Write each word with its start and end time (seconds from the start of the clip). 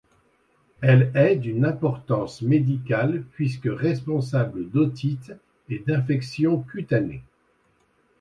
Elle 0.81 1.11
est 1.13 1.35
d'une 1.35 1.63
importance 1.63 2.41
médicale 2.41 3.21
puisque 3.33 3.67
responsable 3.71 4.67
d'otite 4.71 5.31
et 5.69 5.77
d'infections 5.85 6.63
cutanées. 6.63 7.21